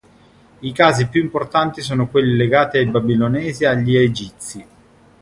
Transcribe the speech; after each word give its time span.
I 0.61 0.71
casi 0.71 1.09
più 1.09 1.21
importanti 1.21 1.83
sono 1.83 2.07
quelli 2.07 2.35
legati 2.35 2.77
ai 2.77 2.87
Babilonesi 2.89 3.65
e 3.65 3.67
agli 3.67 3.95
Egizi. 3.97 4.65